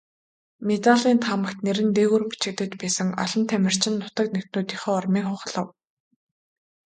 Медалийн 0.67 1.19
таамагт 1.25 1.59
нэр 1.65 1.77
нь 1.85 1.95
дээгүүр 1.97 2.23
бичигдэж 2.29 2.71
байсан 2.81 3.09
олон 3.23 3.43
тамирчин 3.51 3.95
нутаг 3.99 4.27
нэгтнүүдийнхээ 4.35 4.93
урмыг 4.97 5.25
хугалав. 5.29 5.67